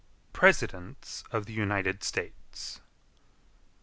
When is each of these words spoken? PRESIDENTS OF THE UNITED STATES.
PRESIDENTS 0.33 1.23
OF 1.29 1.45
THE 1.45 1.53
UNITED 1.53 2.03
STATES. 2.03 2.81